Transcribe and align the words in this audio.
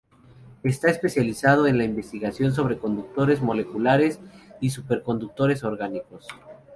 Está 0.63 0.89
especializado 0.89 1.67
en 1.67 1.77
la 1.77 1.83
investigación 1.83 2.53
sobre 2.55 2.79
conductores 2.79 3.39
moleculares 3.43 4.19
y 4.59 4.71
superconductores 4.71 5.63
orgánicos. 5.63 6.25